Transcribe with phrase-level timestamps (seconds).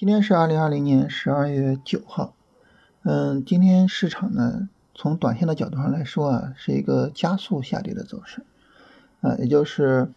[0.00, 2.32] 今天是二零二零年十二月九号，
[3.02, 8.42] 嗯，今天市场呢，从短线的角度上来说啊，是一个加速下跌的走势，
[9.20, 10.10] 啊，也就是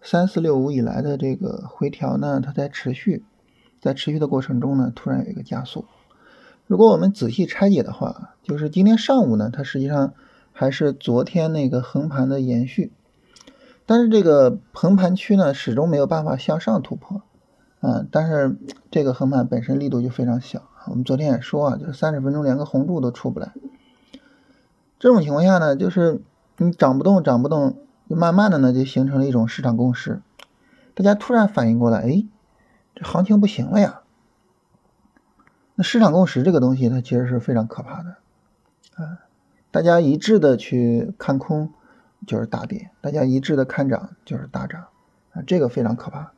[0.00, 3.24] 三四六五以来的这个回调呢，它在持续，
[3.80, 5.84] 在持续的过程中呢，突然有一个加速。
[6.68, 10.14] 如果我们仔细拆解的话，就是今天上午呢，它实际上
[10.52, 12.92] 还是昨天那个横盘的延续，
[13.84, 17.20] 但是这个横盘区呢，始终没有办法向上突破。
[17.86, 18.56] 嗯，但是
[18.90, 20.62] 这个横盘本身力度就非常小。
[20.86, 23.52] 我们昨天也说啊，就是三十分钟连个红柱都出不来。
[24.98, 26.22] 这种情况下呢，就是
[26.56, 27.76] 你涨不动，涨不动，
[28.08, 30.22] 就慢慢的呢就形成了一种市场共识。
[30.94, 32.24] 大家突然反应过来，哎，
[32.94, 34.00] 这行情不行了呀。
[35.74, 38.16] 那市场共识这个东西，它其实是非常可怕的。
[38.94, 39.18] 啊，
[39.70, 41.70] 大家一致的去看空
[42.26, 44.86] 就是大跌，大家一致的看涨就是大涨。
[45.32, 46.32] 啊，这个非常可怕。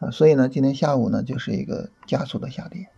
[0.00, 2.88] 啊，所以呢，今天下午呢就是一个加速的下跌，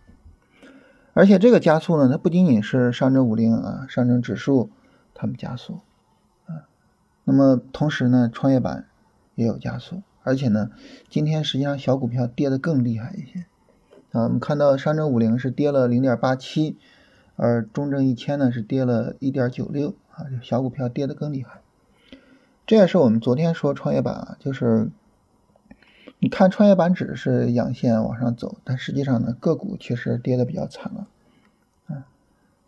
[1.11, 4.69] 而且这个加速呢，它不仅仅是上证五零啊，上证指数
[5.13, 5.81] 它们加速，
[6.45, 6.63] 啊，
[7.25, 8.87] 那么同时呢，创业板
[9.35, 10.71] 也有加速，而且呢，
[11.09, 13.45] 今天实际上小股票跌得更厉害一些，
[14.13, 16.77] 啊，我们看到上证五零是跌了零点八七，
[17.35, 21.59] 而中证一千呢是跌了一点九六，啊，小股票跌得更厉害，
[22.65, 24.89] 这也是我们昨天说创业板啊，就是。
[26.23, 31.07] 你看创业板指是阳线往上走，但实际上呢，个股其实跌的比较惨了，
[31.87, 32.07] 啊，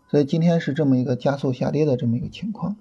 [0.09, 2.75] 所以今天是这么一个加速下跌的这么一个情况。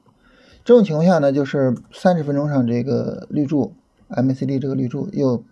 [0.65, 3.73] 这种情况下呢，就是三十分钟上这个绿柱
[4.09, 5.45] MACD 这个绿柱又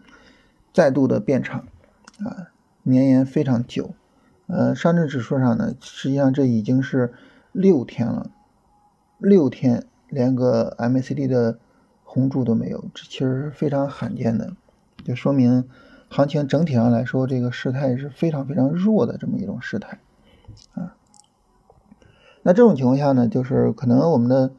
[0.72, 1.66] 再度的变长，
[2.24, 2.50] 啊，
[2.82, 3.94] 绵延非常久。
[4.48, 7.12] 呃，上证指数上呢，实际上这已经是
[7.52, 8.28] 六天了，
[9.18, 11.60] 六天连个 MACD 的
[12.02, 14.56] 红柱都没有，这其实是非常罕见的。
[15.04, 15.68] 就说明
[16.08, 19.98] 行情整体上来说，这个事态是非常非常弱的这么一种事态
[20.74, 20.94] 啊。
[22.42, 24.52] 那这种情况下呢，就是可能我们的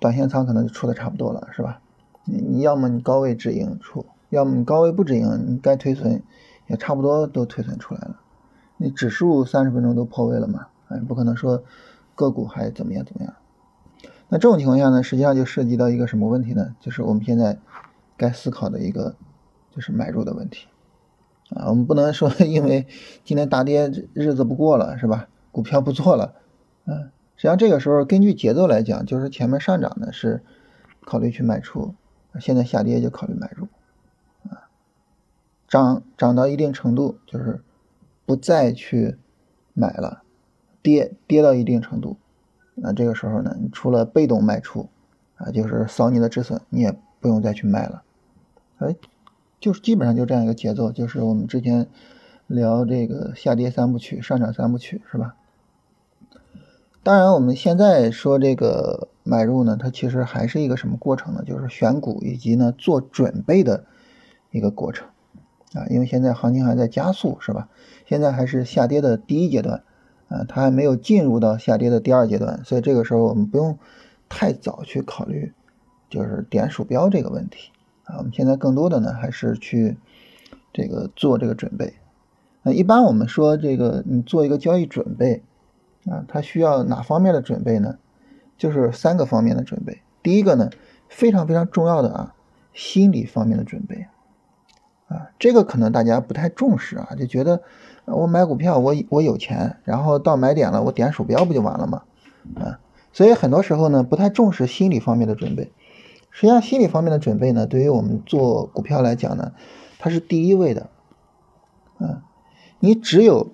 [0.00, 1.80] 短线仓可能就出的差不多了，是吧？
[2.24, 6.22] 你你要么你高位止盈出，要么你高位不止盈，你该推存
[6.66, 8.20] 也差不多都推存出来了。
[8.76, 10.66] 你指数三十分钟都破位了嘛？
[10.88, 11.62] 哎，不可能说
[12.14, 13.34] 个股还怎么样怎么样。
[14.28, 16.74] 那这种情况下呢，实际上就涉及到一个什么问题呢？
[16.80, 17.58] 就是我们现在
[18.16, 19.14] 该思考的一个。
[19.74, 20.68] 就是买入的问题
[21.50, 22.86] 啊，我们不能说 因为
[23.24, 25.28] 今天大跌日子不过了是吧？
[25.50, 26.34] 股票不做了，
[26.86, 30.42] 嗯，实际上这个时候根据节奏来讲，就是前面上涨呢是
[31.04, 31.94] 考虑去卖出，
[32.40, 33.68] 现在下跌就考虑买入，
[34.48, 34.70] 啊，
[35.68, 37.60] 涨涨到一定程度就是
[38.24, 39.18] 不再去
[39.74, 40.22] 买了，
[40.80, 42.16] 跌跌到一定程度，
[42.74, 44.88] 那这个时候呢，你除了被动卖出
[45.36, 48.02] 啊，就是扫你的止损，你也不用再去卖了，
[48.78, 48.96] 哎。
[49.62, 51.86] 就是基本上就这样一个节奏，就是我们之前
[52.48, 55.36] 聊这个下跌三部曲、上涨三部曲，是吧？
[57.04, 61.44] 当然，我们现在说这个买入呢，它其实还是一个什么过程呢？
[61.46, 63.84] 就是选股以及呢做准备的
[64.50, 65.06] 一个过程
[65.74, 65.86] 啊。
[65.90, 67.68] 因为现在行情还在加速，是吧？
[68.04, 69.84] 现在还是下跌的第一阶段
[70.26, 73.78] 啊，它还没有进入到下跌的第二阶段，所以这个时候我们不用
[74.28, 75.52] 太早去考虑，
[76.10, 77.70] 就是点鼠标这个问题。
[78.04, 79.96] 啊，我们现在更多的呢，还是去
[80.72, 81.94] 这个做这个准备。
[82.62, 85.42] 那一般我们说这个，你做一个交易准备
[86.06, 87.98] 啊，它需要哪方面的准备呢？
[88.56, 90.02] 就是三个方面的准备。
[90.22, 90.70] 第一个呢，
[91.08, 92.34] 非常非常重要的啊，
[92.72, 94.06] 心理方面的准备
[95.08, 97.62] 啊，这个可能大家不太重视啊，就觉得
[98.04, 102.02] 我买股票，我我有钱，然后到买点了，我点鼠标不就完了吗？
[102.54, 102.78] 啊，
[103.12, 105.72] 所以很多时候呢，不太重视心理方面的准备。
[106.34, 109.52] 实际上，心理方面的准备呢，对于我们做股票来讲呢，
[109.98, 110.88] 它是第一位的。
[112.00, 112.22] 嗯，
[112.80, 113.52] 你只有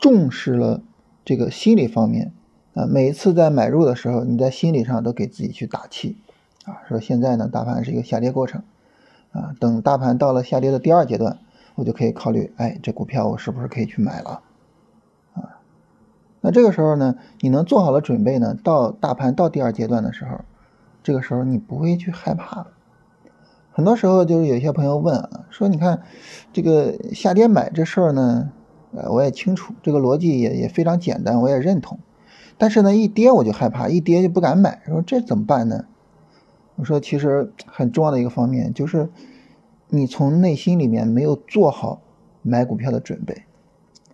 [0.00, 0.82] 重视了
[1.24, 2.32] 这个心理方面
[2.74, 6.18] 啊，每一次在买入的时候，你在心理上都给自己去打气
[6.64, 8.64] 啊，说现在呢，大盘是一个下跌过程
[9.30, 11.38] 啊，等大盘到了下跌的第二阶段，
[11.76, 14.42] 我就可以考虑，哎，这股票我是不是可以去买了
[15.34, 15.60] 啊？
[16.40, 20.40] 那这个时候呢，你能做好了准备呢，到大盘到第二阶段的时候。
[21.02, 22.66] 这个时候你不会去害怕
[23.74, 26.02] 很多时候就是有些朋友问啊，说你看
[26.52, 28.52] 这个下跌买这事儿呢，
[28.92, 31.98] 呃，我也清楚，这个逻辑也也非常简单，我也认同。
[32.58, 35.86] 但是呢，一跌我就害怕，一跌就不敢买，说这怎么办呢？
[36.76, 39.08] 我说其实很重要的一个方面就是
[39.88, 42.02] 你从内心里面没有做好
[42.42, 43.44] 买股票的准备，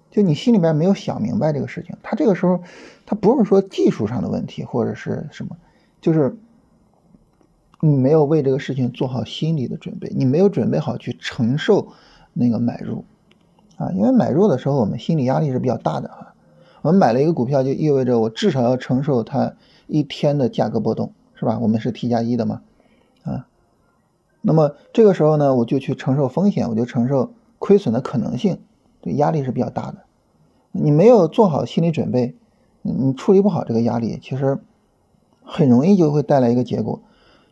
[0.08, 1.96] 就你心里面没有想明白这个事情。
[2.00, 2.60] 他这个时候
[3.04, 5.56] 他不是说技术上的问题或者是什么，
[6.00, 6.38] 就是。
[7.80, 11.88] 你没有为这个事情做好心理的准备，你没有准备好去承受
[12.32, 13.04] 那个买入
[13.76, 16.34] 啊，因为买入的时候我们心理压力是比较大的啊。
[16.82, 19.54] 我们买了一个股票，就意味着我至少要承受它
[19.86, 21.58] 一天的价格波动，是吧？
[21.60, 22.62] 我们是 T 加一的嘛，
[23.24, 23.46] 啊，
[24.40, 28.58] 那么这个时候呢，我就去承受风险，我就承受亏损的可能性，
[29.00, 29.98] 对压力是比较大的。
[30.70, 32.36] 你没有做好心理准备，
[32.82, 34.58] 你处理不好这个压力，其实
[35.42, 37.02] 很容易就会带来一个结果，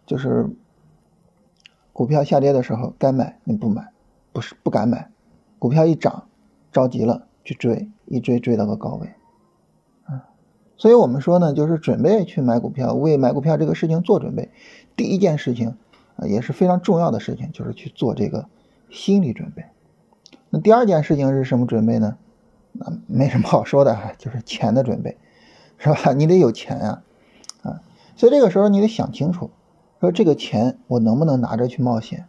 [0.06, 0.48] 就是
[1.92, 3.92] 股票下跌的时候该买你不买，
[4.32, 5.08] 不是不敢买；
[5.58, 6.28] 股票一涨
[6.72, 9.12] 着急了去追，一追追到个高位。
[10.78, 14.50] 所以我们说呢，就是准备去买股票，为买股票这个事情做准备。
[14.94, 15.76] 第一件事情
[16.16, 18.46] 啊，也是非常重要的事情，就是去做这个
[18.90, 19.64] 心理准备。
[20.50, 22.18] 那第二件事情是什么准备呢？
[22.72, 25.16] 那没什么好说的，就是钱的准备，
[25.78, 26.12] 是吧？
[26.12, 27.02] 你得有钱啊，
[27.62, 27.80] 啊，
[28.14, 29.50] 所以这个时候你得想清楚，
[30.00, 32.26] 说这个钱我能不能拿着去冒险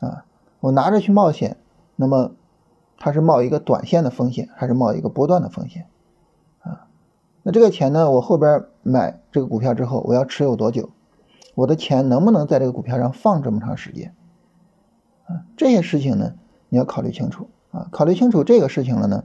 [0.00, 0.24] 啊？
[0.60, 1.56] 我拿着去冒险，
[1.96, 2.32] 那么
[2.98, 5.86] 它是冒一个短线的风险，还是冒一个波段的风险？
[6.60, 6.86] 啊
[7.42, 8.10] 那这个钱呢？
[8.10, 10.90] 我后边买这个股票之后，我要持有多久？
[11.54, 14.14] 我的钱能不能在这个股票上放这么长时间？
[15.26, 16.34] 啊，这些事情呢，
[16.68, 17.88] 你要考虑清楚啊。
[17.90, 19.24] 考虑清楚这个事情了呢，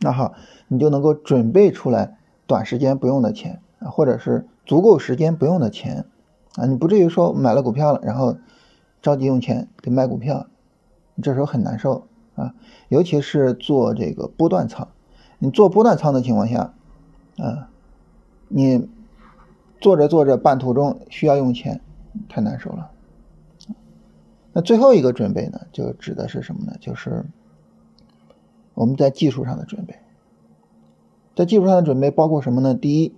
[0.00, 0.34] 那好，
[0.68, 6.04] 你就能够准备出来短时间不用的钱啊，或者是足够时间不用的钱
[6.56, 6.66] 啊。
[6.66, 8.36] 你不至于说买了股票了，然后
[9.02, 10.46] 着急用钱得卖股票，
[11.22, 12.54] 这时候很难受啊。
[12.88, 14.88] 尤其是做这个波段仓，
[15.38, 16.74] 你做波段仓的情况下。
[17.36, 17.68] 啊，
[18.46, 18.88] 你
[19.80, 21.80] 做着做着，半途中需要用钱，
[22.28, 22.92] 太难受了。
[24.52, 26.76] 那最后一个准备呢，就指的是什么呢？
[26.78, 27.24] 就是
[28.74, 29.96] 我们在技术上的准备。
[31.34, 32.72] 在技术上的准备包括什么呢？
[32.72, 33.12] 第一，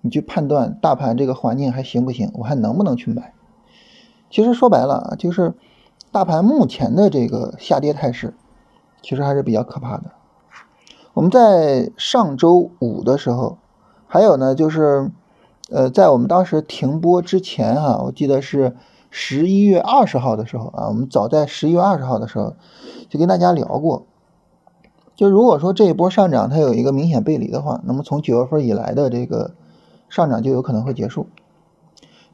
[0.00, 3.34] 你去判断大盘这个环境还行不行，我还能不能去买？
[4.30, 5.54] 其实说白了啊，就是
[6.12, 8.34] 大盘目前的这个下跌态势，
[9.02, 10.12] 其实还是比较可怕的。
[11.14, 13.58] 我们在上周五的时候，
[14.06, 15.10] 还有呢，就是，
[15.70, 18.76] 呃，在我们当时停播之前哈，我记得是
[19.10, 22.54] 十一月二十号的时候啊，我们早在十一月二十号的时候
[23.08, 24.06] 就跟大家聊过，
[25.16, 29.54] 就如果说这一波上涨它有一个明显背离的话，那么从九月份以来的这个
[30.08, 31.26] 上涨就有可能会结束。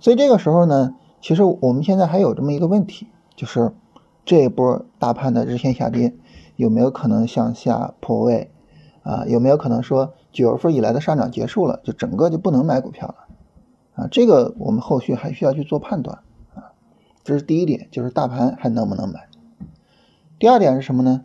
[0.01, 3.73] 所以这个时候呢，其实我们现在还有这么一个问题，就是
[4.25, 6.15] 这一波大盘的日线下跌
[6.57, 8.51] 有没有可能向下破位？
[9.03, 13.15] 啊，有没有可能说九月份以来的上涨结束了，就整个就不能买股票了？
[13.97, 16.21] 啊，这个我们后续还需要去做判断
[16.55, 16.73] 啊。
[17.23, 19.29] 这是第一点，就是大盘还能不能买？
[20.39, 21.25] 第二点是什么呢？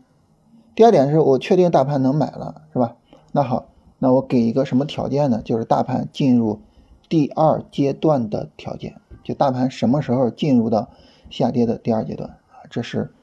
[0.75, 2.95] 第二点是我确定大盘能买了，是吧？
[3.31, 3.68] 那好，
[3.99, 5.41] 那我给一个什么条件呢？
[5.43, 6.61] 就是大盘进入
[7.07, 10.89] 第二阶段的条件，就大盘什么时候进入到
[11.29, 12.63] 下跌的第二阶段啊？
[12.69, 13.13] 这是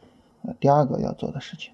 [0.60, 1.72] 第二个要做的事情。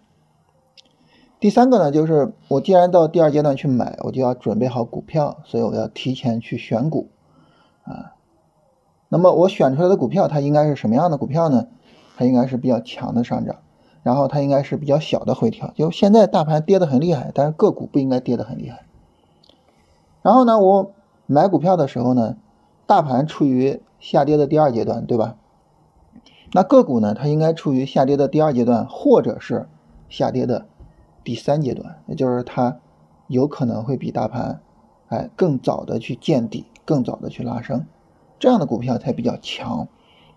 [1.41, 7.09] 第三个呢，就是我既然到第二阶段去买，我就要准备好股票，所以我要提前去选股，
[7.83, 8.15] 啊，
[9.09, 11.67] 那么我选出来的股票，它应该是什么样的股票呢？
[12.17, 13.57] 它应该是比较强的上涨，
[14.05, 15.73] 然后它应该是比较小的回调。
[15.75, 18.85] 就现在大盘跌得很厉害，但是个股不应该跌得很厉害。
[20.23, 20.93] 然后呢，我
[21.27, 22.37] 买股票的时候呢，
[22.87, 25.37] 大盘处于下跌的第二阶段，对吧？
[26.53, 29.69] 那个股呢，它应该处于下跌的第二阶段，或者是
[30.09, 30.67] 下跌的。
[31.25, 32.81] 第三阶段，也就是它
[33.29, 34.61] 有可能会比大盘，
[35.07, 37.87] 哎，更早的去见底，更早的去拉升，
[38.41, 39.87] 这样的股票才比较强，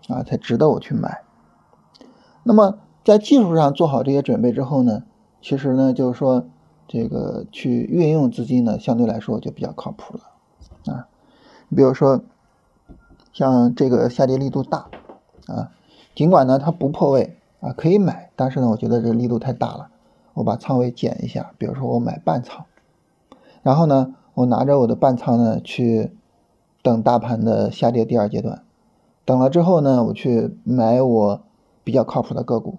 [0.06, 1.22] 啊，才值得我去买。
[2.44, 5.02] 那么在技术上做好这些准备之后呢，
[5.42, 6.46] 其实呢，就是说
[6.88, 11.08] 这个去运用资金呢，相对来说就比较靠谱了，啊，
[11.68, 12.22] 你比如说
[13.32, 14.86] 像这个下跌力度大，
[15.46, 15.72] 啊，
[16.14, 19.88] 尽管呢它不破位啊，可以买，但是呢，我觉得这力度太大了。
[20.34, 22.66] 我把仓位减一下，比如说我买半仓，
[23.62, 26.12] 然后呢，我拿着我的半仓呢去
[26.82, 28.62] 等大盘的下跌第二阶段，
[29.24, 31.40] 等了之后呢，我去买我
[31.82, 32.76] 比较靠谱的个股，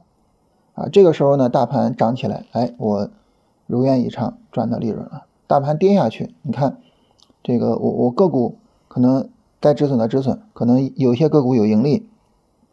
[0.76, 3.10] 啊，这个时候呢，大盘涨起来，哎，我
[3.68, 5.26] 如愿以偿赚到利润了。
[5.46, 6.78] 大盘跌下去，你看
[7.44, 8.58] 这个我我个股
[8.88, 12.10] 可能该止损的止损，可能有些个股有盈利，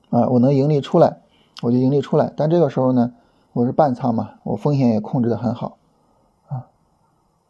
[0.09, 1.19] 啊，我能盈利出来，
[1.61, 3.13] 我就盈利出来，但这个时候呢。
[3.57, 5.77] 我是半仓嘛，我风险也控制的很好，
[6.49, 6.67] 啊，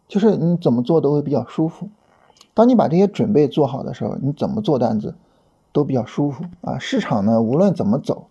[0.06, 1.88] 就是你怎么做都会比较舒服。
[2.52, 5.14] 当你把这些准备做好的时候，你怎么做单子
[5.72, 6.78] 都比较舒服啊。
[6.78, 8.26] 市场呢，无论怎么走，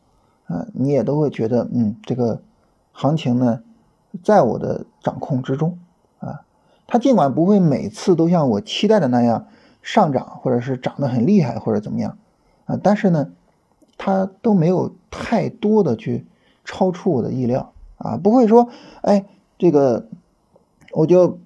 [0.46, 2.44] 啊，你也都会觉得，嗯，这个
[2.92, 3.64] 行情呢，
[4.22, 5.80] 在我的掌控之中，
[6.20, 6.42] 啊，
[6.86, 9.48] 它尽管不会每次都像我期待的那样
[9.82, 12.18] 上涨，或者是涨得很厉害，或者怎么样，
[12.66, 13.30] 啊，但是呢，
[13.98, 16.28] 它都没有太多的去。
[16.66, 18.70] 超出我的意料啊，不会说，
[19.02, 19.26] 哎，
[19.58, 20.08] 这个
[20.94, 21.38] 我就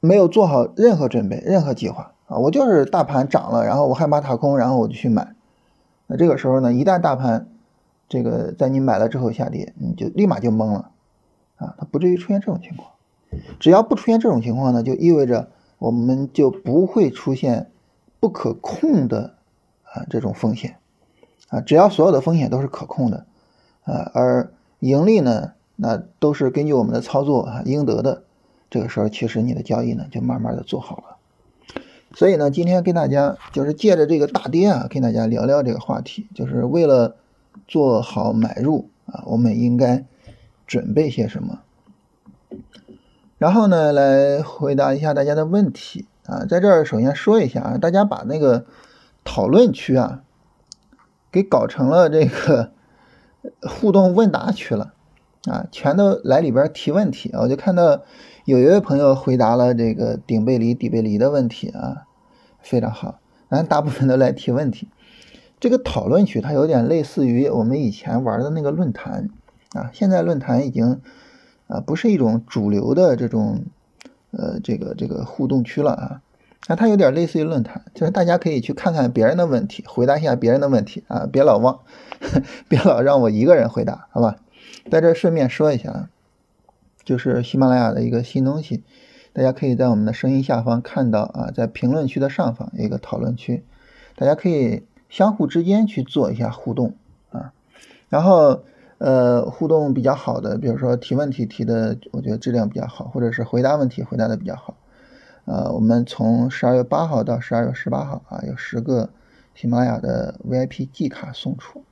[0.00, 5.36] 没有做好任何准备、任何计划啊，我就是大盘涨了，然后我害怕踏空，然后我就去买。
[6.08, 7.46] 那这个时候呢，一旦大盘
[8.08, 10.90] 这个在你买了之后下跌，你就立马就懵了
[11.64, 12.90] 啊，它不至于出现这种情况。
[13.58, 17.70] 只要不出现这种情况呢，就意味着我们就不会出现
[18.20, 19.34] 不可控的
[19.82, 20.76] 啊这种风险
[21.48, 23.26] 啊，只要所有的风险都是可控的
[23.84, 28.22] 啊，而盈利呢，那都是根据我们的操作啊应得的。
[28.70, 31.16] 这个时候，其实你的交易呢就慢慢的做好了。
[32.16, 37.16] 所以呢，今天跟大家就是借着这个大跌啊，跟大家聊聊这个话题，就是为了
[37.68, 40.04] 做好买入啊，我们应该
[40.66, 41.60] 准备些什么？
[43.38, 48.66] 然后呢，来回答一下大家的问题啊，在这儿首先说一下啊，大家把那个
[49.24, 50.22] 讨论区啊
[51.32, 52.72] 给搞成了这个。
[53.60, 54.94] 互动问答区了
[55.44, 57.40] 啊，全都来里边提问题啊！
[57.42, 58.00] 我就看到
[58.46, 62.06] 有一位朋友回答了这个顶背离、底背离的问题啊，
[62.62, 63.20] 非常好。
[63.50, 64.88] 咱大部分都来提问题。
[65.60, 69.28] 这个讨论区它有点类似于我们以前玩的那个论坛
[69.74, 71.02] 啊，现在论坛已经
[71.66, 73.64] 啊不是一种主流的这种
[74.30, 76.20] 呃这个这个互动区了啊。
[76.66, 81.80] 啊，它有点类似于论坛，就是大家可以去看看别人的问题，回答一下别人的问题啊，别老忘，
[82.68, 84.36] 别老让我一个人回答，好吧？
[84.90, 86.08] 在这顺便说一下啊，
[87.04, 88.82] 就是喜马拉雅的一个新东西，
[89.34, 93.62] 大家可以在我们的声音下方看到啊，在评论区的上方一个讨论区，
[94.16, 96.94] 大家可以相互之间去做一下互动
[97.30, 97.52] 啊，
[98.08, 98.62] 然后
[98.98, 104.76] 呃，互动比较好的，比如说提问题提的，我觉得质量比较好，或者是回答问题回答的比较好。
[105.46, 109.10] 呃，我们从十二月八号到十二月十八号啊，有十个
[109.54, 111.84] 喜马拉雅的 VIP 季卡送出。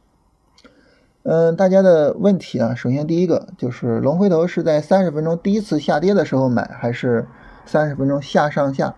[1.24, 7.26] 嗯，大家的问题啊，首先第一个就是龙回头是在三十分钟第一次下跌的时候买，还是
[7.66, 8.94] 三十分钟下上下？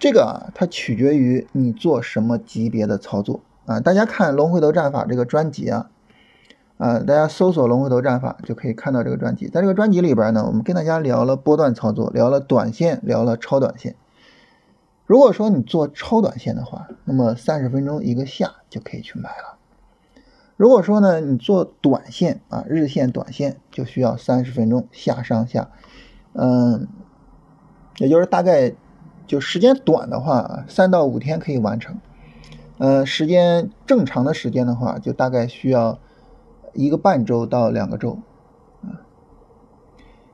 [0.00, 3.78] 这个啊，它取决于你做什么级别的操作啊。
[3.78, 5.90] 大家看龙回头战法这个专辑啊。
[6.78, 9.46] 啊，大家搜索“龙回头战法”就可以看到这个专辑。
[9.46, 13.94] 在这个专辑里边呢，我们跟大家聊了波段操作，聊了短线，聊了超短线。
[15.06, 19.58] 如果说你做超短线的话，那么三十分钟一个下就可以去买了。
[20.56, 25.70] 如果说呢，你做短线啊，日线、短线就需要三十分钟下上下，
[26.32, 26.88] 嗯，
[27.98, 28.72] 也就是大概
[29.28, 32.00] 就时间短的话，三到五天可以完成。
[32.78, 36.00] 呃，时间正常的时间的话，就大概需要。
[36.74, 38.18] 一个半周到两个周，
[38.82, 39.04] 啊，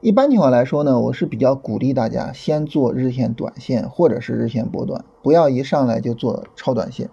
[0.00, 7.10] 一般情况来说呢，我是比较鼓励大家先做日线、短线或者是日线波段，不要一上来就做超短线，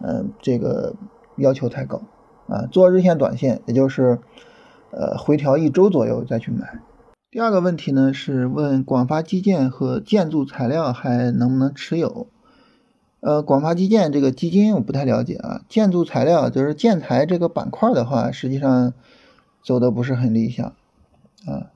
[0.00, 0.94] 嗯，这个
[1.36, 2.02] 要求太高
[2.46, 2.66] 啊。
[2.70, 4.20] 做日线、短线，也就是
[4.90, 6.80] 呃回调一周左右再去买。
[7.30, 12.26] 第二个问题呢是问广发基建和建筑材料还能不能持有？
[13.22, 15.62] 呃，广发基建这个基金我不太了解啊。
[15.68, 18.94] 建筑材料就是建材这个板块的话，实际上
[19.62, 20.66] 走的不是很理想
[21.46, 21.70] 啊。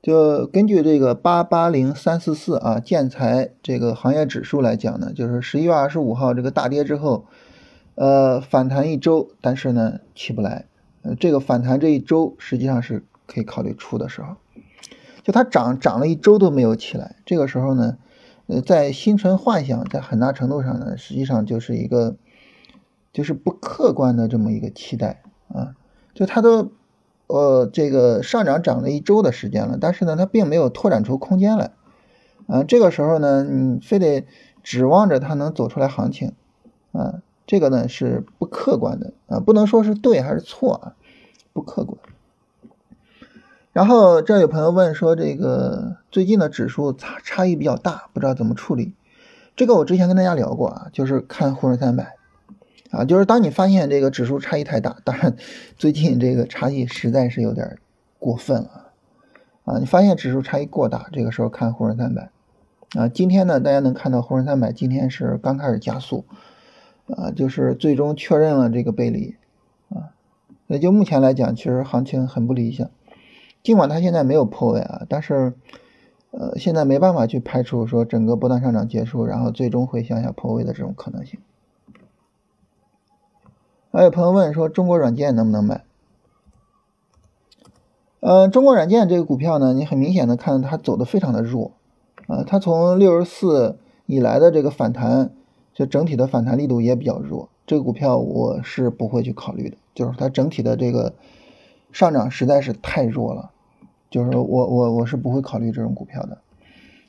[0.00, 7.26] 就根据这个八八零三四四啊建材这个行业指数来讲呢，就是十一月二十五号这个大跌之后，
[7.96, 10.64] 呃反弹一周，但是呢起不来。
[11.02, 14.36] 呃，这个反弹这一周实际上是可以考虑出的时候，
[15.22, 17.98] 就它涨涨了一周都没有起来，这个时候呢。
[18.50, 22.16] 呃，在心存幻想，在很大程度上呢，实际上就是一个，
[23.12, 25.76] 就是不客观的这么一个期待啊。
[26.14, 26.72] 就它都，
[27.28, 31.70] 呃，这个上涨涨了一周的时间了，但是呢，它并没有拓展出空间来，
[32.48, 34.26] 啊，这个时候呢，你非得
[34.64, 36.32] 指望着它能走出来行情，
[36.90, 40.96] 啊，这个呢是不客观的啊，不能说是对还是错啊，
[41.52, 41.96] 不客观。
[43.72, 48.94] 然后这有朋友问说，这个最近的指数差差异比较大，不知道怎么处理。
[49.54, 52.16] 这个我之前跟大家聊过啊，就是看沪深三百
[52.90, 55.36] 啊，就是当你发现这个指数差异太大，当然
[55.76, 57.78] 最近这个差异实在是有点
[58.18, 58.90] 过分了
[59.64, 62.30] 啊，你发现指数差异过大，这个时候看沪深三百
[62.96, 63.06] 啊。
[63.06, 66.24] 今天呢，大家能看到沪深三百今天是刚开始加速
[67.06, 69.36] 啊，就是最终确认了这个背离
[69.90, 70.10] 啊。
[70.66, 72.90] 那就目前来讲，其实行情很不理想。
[73.62, 75.52] 尽管它现在没有破位啊，但是，
[76.30, 81.38] 呃，现在没办法去排除说整个波段上涨结束，然后最终会向下破位的这种可能性。
[83.92, 85.84] 还有朋友问说，中国软件能不能买？
[88.20, 91.72] 呃，中国软件这个股票呢，你很明显的看它走的非常的弱，
[92.28, 93.76] 啊，它从六十四
[94.06, 95.32] 以来的这个反弹，
[95.74, 101.12] 就整体的反弹力度也比较弱，这个股票我是不会去考虑的，就是它整体的这个。
[101.92, 103.50] 上涨实在是太弱了，
[104.10, 106.38] 就是我我我是不会考虑这种股票的。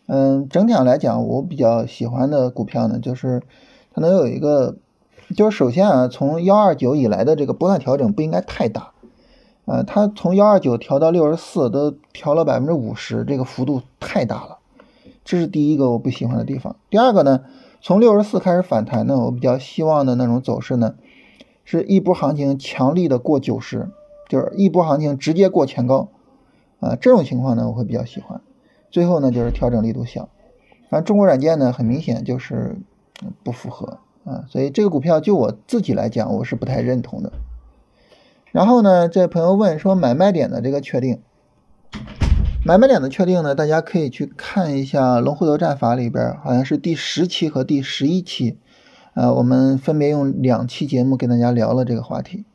[0.07, 3.41] 嗯，整体上来讲，我比较喜欢的股票呢，就是
[3.93, 4.75] 它能有一个，
[5.35, 8.91] 就是首先啊，从幺二九以来的这个波段调整不应该太大，
[9.65, 14.57] 啊，它从幺二九调到六十四都调了百分之五十，这个幅度太大了，
[15.23, 16.75] 这是第一个我不喜欢的地方。
[16.89, 17.45] 第二个呢，
[17.79, 20.95] 从六十四开始反弹呢，我比较希望的那种走势呢，
[21.63, 23.87] 是一波行情强力的过九十，
[24.31, 26.07] 就是一波行情直接过前高，
[26.79, 28.39] 啊，这种情况呢，我会比较喜欢。
[28.89, 30.29] 最后呢，就是调整力度小，
[30.89, 32.77] 反正中国软件呢，很明显就是
[33.43, 37.33] 不符合啊，所以这个股票就我自己来讲，我是不太认同的。
[38.53, 41.19] 然后呢，这朋友问说买卖点的这个确定，
[42.65, 48.57] 买卖点的确定呢，大家可以去看一下龙虎斗战法里边，好像是第十期和第十一期，
[49.13, 52.45] 呃，我们分别用两期节目跟大家聊了这个话题。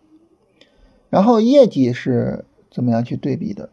[1.17, 3.71] 然后业绩是怎么样去对比的？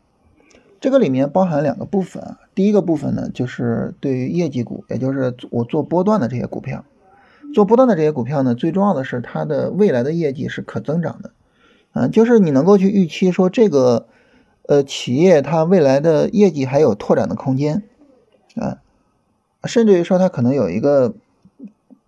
[0.79, 6.85] 这个里面包含两个部分啊，第一个部分呢，就是对于业绩股，也就是我做波段的这些股票，
[7.53, 11.31] 做波段的这些股票呢，最重要的是它的未来的业绩是可增长的，
[11.91, 14.07] 啊，就是你能够去预期说这个
[14.67, 17.83] 呃企业它未来的业绩还有拓展的空间，
[18.55, 18.77] 啊，
[19.65, 21.13] 甚至于说它可能有一个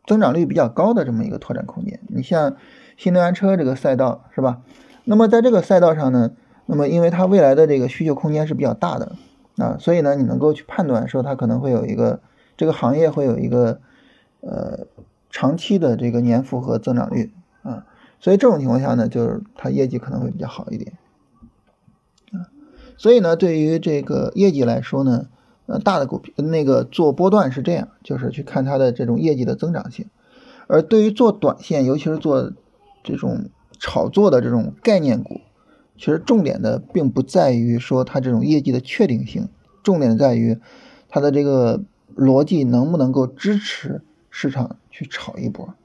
[0.08, 2.00] 增长率比较高的这么一个拓展空间。
[2.08, 2.56] 你像
[2.96, 4.62] 新能源车这个赛道是吧？
[5.05, 6.31] 那么在这个赛道上呢？
[6.67, 9.12] 那么，因为它未来的这个需求空间是比较大的
[9.57, 12.19] 啊，所以呢，你能够去判断说它可能会有一个
[12.57, 13.79] 这个行业会有一个
[14.41, 14.88] 呃
[15.29, 17.31] 长期的这个年复合增长率
[17.62, 17.85] 啊，
[18.19, 20.93] 所以这种情况下呢，就是它业绩可能会比较好一点
[22.31, 22.50] 啊。
[22.97, 25.27] 所以呢，对于这个业绩来说呢，
[25.67, 30.07] 呃，大的股票那个做波段是这样，就是去看它的这种业绩的增长性，
[30.65, 32.51] 而对于做短线，尤其是做
[33.03, 33.49] 这种
[33.86, 35.41] 炒作的这种概念股。
[35.95, 39.48] 其实重点的并不在于说它这种业绩的确定性，
[39.84, 40.58] 重点在于
[41.08, 41.84] 它的这个
[42.15, 45.76] 逻辑能不能够支持市场去炒一波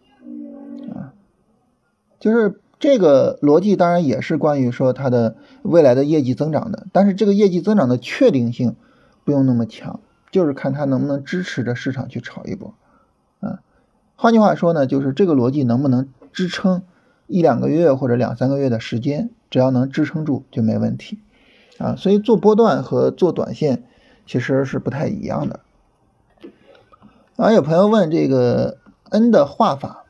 [0.95, 1.13] 啊。
[2.19, 8.75] 就是这个逻辑当然也是关于说它的未来的业绩增长的，但是这个业绩增长的确定性
[9.25, 12.75] 不用那么强，就是看它能不能支持着市场去炒一波
[13.41, 13.61] 啊。
[14.17, 16.83] 换句话说呢，就是这个逻辑能不能支撑
[17.31, 19.31] 一两个月或者两三个月的时间。
[19.51, 21.19] 只要能支撑住就没问题，
[21.79, 23.83] 啊，所以做波段和做短线
[24.25, 25.59] 其实是不太一样的。
[27.35, 28.79] 啊，有朋友问这个
[29.11, 30.05] N 的画法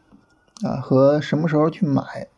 [0.62, 2.28] 啊和什么时候去买？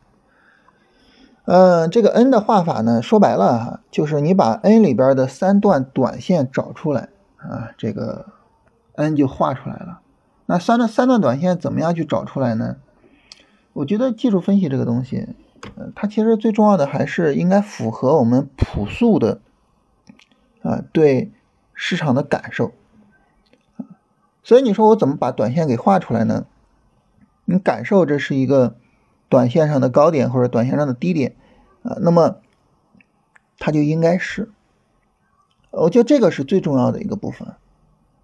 [1.46, 8.26] 嗯，这个 N 的画法呢，说白了哈，就是你把 N 里边的三段短线找出来啊，这个
[8.94, 10.02] N 就画出来了。
[10.46, 12.76] 那三段三段短线怎么样去找出来呢？
[13.72, 15.28] 我觉得技术分析这个东西。
[15.76, 19.40] 呃，它其实最重要的还是应该符合我们朴素的
[20.60, 21.30] 啊对
[21.72, 22.72] 市场的感受，
[24.42, 26.46] 所以你说我怎么把短线给画出来呢？
[27.44, 28.74] 你感受这是一个
[29.28, 31.36] 短线上的高点或者短线上的低点
[31.84, 32.38] 啊，那么
[33.60, 34.50] 它就应该是，
[35.70, 37.54] 我觉得这个是最重要的一个部分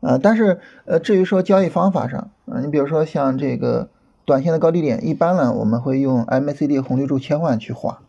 [0.00, 0.18] 啊。
[0.20, 3.90] 但是呃，至于说交易方法上啊，你比如说像这个。
[4.28, 8.02] 短线的高低点，一般呢我们会用 MACD 红绿柱切换去画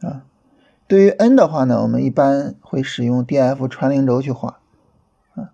[0.00, 0.22] 啊。
[0.86, 4.60] 对于 N 的话呢，我们一般会使用 DF 穿零轴去画
[5.34, 5.50] 啊。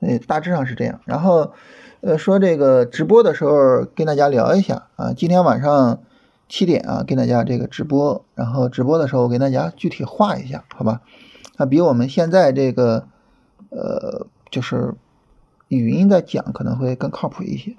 [0.00, 1.02] 呃，大致上是这样。
[1.04, 1.52] 然后
[2.00, 6.00] 呃说这个直播的时候跟大家聊一下啊，今天晚上
[6.48, 11.02] 七点啊跟大家这个直播，然后直播的时候我给大家具体画一下，好吧？
[11.58, 13.06] 啊，比我们现在这个
[13.68, 14.94] 呃就是
[15.68, 17.76] 语音在讲可能会更靠谱一些。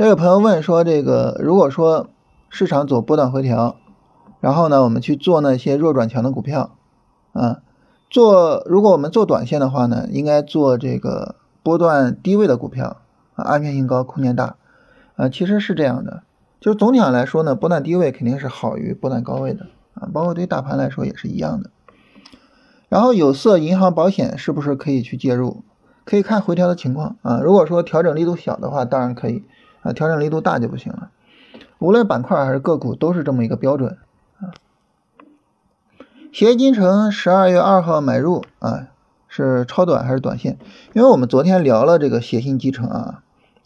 [0.00, 2.08] 这个朋友问说：“这个如果说
[2.48, 3.76] 市场走波段回调，
[4.40, 6.70] 然后呢，我们去做那些弱转强的股票，
[7.34, 7.58] 啊，
[8.08, 12.96] 做如果我们做短线的话呢，应该做这个波段低位的股票
[13.34, 14.56] 啊，安全性高，空间大，
[15.16, 16.22] 啊，其实是这样的，
[16.62, 21.68] 就是总体上来说呢，波段低位肯定是好于波段高位的啊，包括对于大盘来说也是一样的。
[22.88, 25.62] 然后有色、银行、保险是不是可以去介入？
[26.06, 29.44] 可以看回调的情况啊，如果说调整力度小的话，当然可以。”
[29.82, 31.10] 啊，调整力度大就不行了。
[31.78, 33.96] 无论板块还是个股，都是这么一个标准
[34.38, 34.52] 啊。
[36.32, 38.88] 协金城十二月二号买入啊，
[39.28, 40.58] 是超短还是短线？
[40.92, 43.22] 因为我们昨天聊了这个协鑫集成啊，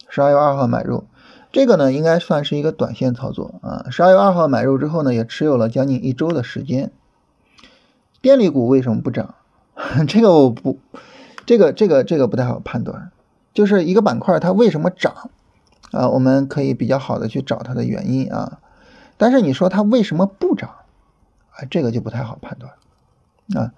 [0.09, 1.05] 十二月二号买入，
[1.53, 3.87] 这个呢应该算是一个短线操作啊。
[3.91, 6.93] 十二月二号买入之后呢，也持有了将近一周的时间。
[8.23, 9.35] 电力股为什么不涨？
[10.09, 10.79] 这个我不，
[11.45, 13.11] 这个这个这个不太好判断。
[13.53, 15.31] 就是一个板块它为什么涨？
[15.95, 18.59] 啊，我们可以比较好的去找它的原因啊。
[19.17, 20.71] 但是你说它为什么不涨？
[21.51, 22.73] 啊，这个就不太好判断
[23.55, 23.73] 啊。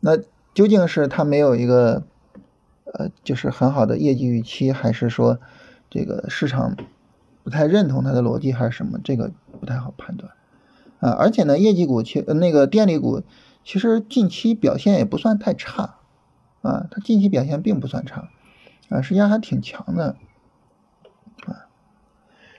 [0.00, 0.16] 那
[0.54, 2.04] 究竟是它没有一个
[2.84, 5.38] 呃，就是很好的业绩预期，还是说
[5.90, 6.74] 这个市场
[7.44, 8.98] 不太认同它的逻辑，还是什么？
[9.04, 10.32] 这个不太好判断
[11.00, 11.10] 啊。
[11.10, 13.22] 而且呢，业绩股其那个电力股
[13.62, 15.96] 其实近期表现也不算太差
[16.62, 18.30] 啊，它近期表现并不算差
[18.88, 20.16] 啊，实际上还挺强的。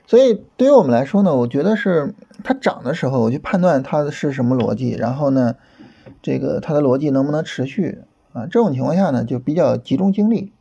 [0.08, 5.56] 所以对于我们来说呢，我觉得是它涨的时候，我去判断它是什么逻辑，然后呢，
[6.22, 8.00] 这个它的逻辑能不能持续
[8.32, 8.44] 啊？
[8.46, 10.54] 这种情况下呢，就比较集中精力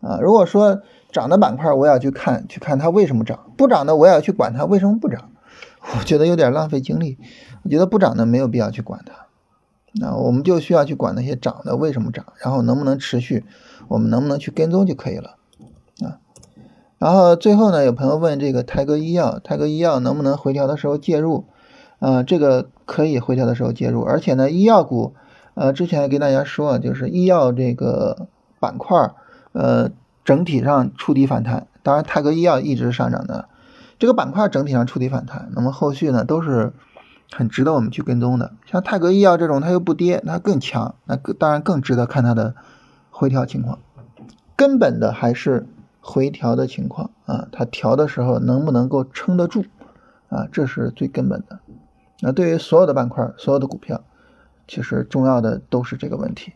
[0.00, 0.20] 啊。
[0.22, 5.30] 如果说涨的板块，我要去看，去看它为什么涨；不涨的，我也要去管它为什么不涨。
[5.98, 7.18] 我觉得有点浪费精力。
[7.64, 9.26] 我觉得不涨的没有必要去管它，
[9.94, 13.44] 那我们就需要去管那些涨的为什么涨，然后能不能持续，
[13.88, 15.36] 我们能不能去跟踪就可以了。
[17.02, 21.46] 然后最后呢，有朋友问这个泰格医药，泰格医药能不能回调的时候介入？
[21.98, 25.12] 啊，这个可以回调的时候介入，而且呢，医药股，
[25.54, 28.28] 呃，之前跟大家说，就是医药这个
[28.60, 29.10] 板块，
[29.50, 29.90] 呃，
[30.24, 31.66] 整体上触底反弹。
[31.82, 33.48] 当然，泰格医药一直上涨的，
[33.98, 36.72] 这个板块整体上触底反弹，那么后续呢都是
[37.32, 38.52] 很值得我们去跟踪的。
[38.70, 42.54] 像泰格医药这种，它又不跌，它更强，那当然更值得看它的
[43.10, 43.80] 回调情况。
[44.54, 45.66] 根本的还是。
[46.02, 49.64] 回调的情况啊，它调的时候能不能够撑得住
[50.28, 50.46] 啊？
[50.52, 51.60] 这是最根本的。
[52.20, 54.02] 那对于所有的板块、所有的股票，
[54.68, 56.52] 其实重要的都是这个问题。